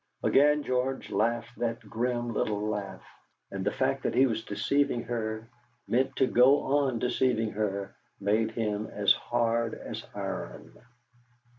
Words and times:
Again 0.23 0.63
George 0.63 1.11
laughed 1.11 1.59
that 1.59 1.79
grim 1.87 2.33
little 2.33 2.67
laugh. 2.67 3.05
And 3.51 3.63
the 3.63 3.69
fact 3.71 4.01
that 4.01 4.15
he 4.15 4.25
was 4.25 4.43
deceiving 4.43 5.03
her, 5.03 5.47
meant 5.87 6.15
to 6.15 6.25
go 6.25 6.61
on 6.79 6.97
deceiving 6.97 7.51
her, 7.51 7.95
made 8.19 8.49
him 8.49 8.87
as 8.87 9.13
hard 9.13 9.75
as 9.75 10.03
iron. 10.15 10.73